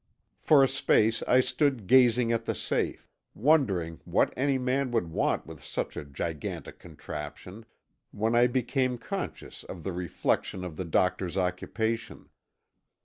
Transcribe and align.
For 0.39 0.63
a 0.63 0.67
space 0.67 1.21
I 1.27 1.41
stood 1.41 1.85
gazing 1.85 2.31
at 2.31 2.45
the 2.45 2.55
safe, 2.55 3.07
wondering 3.35 3.99
what 4.03 4.33
any 4.35 4.57
man 4.57 4.89
would 4.89 5.11
want 5.11 5.45
with 5.45 5.63
such 5.63 5.95
a 5.95 6.03
gigantic 6.03 6.79
contraption 6.79 7.65
when 8.09 8.33
I 8.33 8.47
became 8.47 8.97
conscious 8.97 9.63
of 9.63 9.83
the 9.83 9.93
reflection 9.93 10.63
of 10.65 10.75
the 10.75 10.85
doctor's 10.85 11.37
occupation. 11.37 12.29